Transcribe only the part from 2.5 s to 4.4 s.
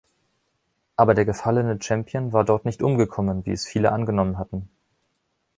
nicht umgekommen, wie es viele angenommen